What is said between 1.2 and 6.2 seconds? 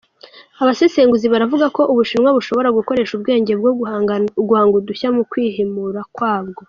baravuga ko Ubushinwa bushobora gukoresha ubwenge bwo guhanga udushya mu kwihimura